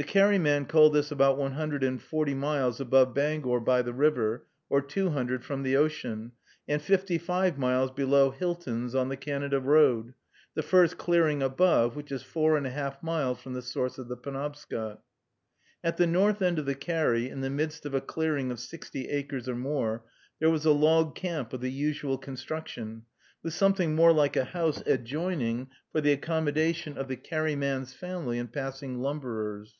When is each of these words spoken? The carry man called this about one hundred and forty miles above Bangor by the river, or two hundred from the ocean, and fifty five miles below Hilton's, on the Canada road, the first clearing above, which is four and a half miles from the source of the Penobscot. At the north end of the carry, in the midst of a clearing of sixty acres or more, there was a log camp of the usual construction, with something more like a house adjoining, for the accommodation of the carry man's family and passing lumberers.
The 0.00 0.04
carry 0.04 0.38
man 0.38 0.66
called 0.66 0.92
this 0.94 1.10
about 1.10 1.38
one 1.38 1.54
hundred 1.54 1.82
and 1.82 2.00
forty 2.00 2.32
miles 2.32 2.80
above 2.80 3.14
Bangor 3.14 3.58
by 3.58 3.82
the 3.82 3.92
river, 3.92 4.46
or 4.70 4.80
two 4.80 5.10
hundred 5.10 5.44
from 5.44 5.64
the 5.64 5.74
ocean, 5.76 6.30
and 6.68 6.80
fifty 6.80 7.18
five 7.18 7.58
miles 7.58 7.90
below 7.90 8.30
Hilton's, 8.30 8.94
on 8.94 9.08
the 9.08 9.16
Canada 9.16 9.58
road, 9.58 10.14
the 10.54 10.62
first 10.62 10.98
clearing 10.98 11.42
above, 11.42 11.96
which 11.96 12.12
is 12.12 12.22
four 12.22 12.56
and 12.56 12.64
a 12.64 12.70
half 12.70 13.02
miles 13.02 13.40
from 13.40 13.54
the 13.54 13.60
source 13.60 13.98
of 13.98 14.06
the 14.06 14.16
Penobscot. 14.16 15.02
At 15.82 15.96
the 15.96 16.06
north 16.06 16.42
end 16.42 16.60
of 16.60 16.66
the 16.66 16.76
carry, 16.76 17.28
in 17.28 17.40
the 17.40 17.50
midst 17.50 17.84
of 17.84 17.92
a 17.92 18.00
clearing 18.00 18.52
of 18.52 18.60
sixty 18.60 19.08
acres 19.08 19.48
or 19.48 19.56
more, 19.56 20.04
there 20.38 20.48
was 20.48 20.64
a 20.64 20.70
log 20.70 21.16
camp 21.16 21.52
of 21.52 21.60
the 21.60 21.72
usual 21.72 22.18
construction, 22.18 23.02
with 23.42 23.52
something 23.52 23.96
more 23.96 24.12
like 24.12 24.36
a 24.36 24.44
house 24.44 24.80
adjoining, 24.86 25.70
for 25.90 26.00
the 26.00 26.12
accommodation 26.12 26.96
of 26.96 27.08
the 27.08 27.16
carry 27.16 27.56
man's 27.56 27.92
family 27.94 28.38
and 28.38 28.52
passing 28.52 29.00
lumberers. 29.00 29.74